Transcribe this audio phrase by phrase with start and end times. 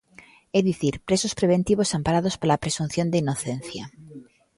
[0.57, 3.83] É dicir, presos preventivos amparados pola presunción de inocencia.